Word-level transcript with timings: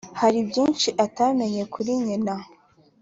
hari 0.19 0.39
byinshi 0.49 0.89
atamenya 1.05 1.63
kuri 1.73 1.91
nyina.“ 2.05 2.35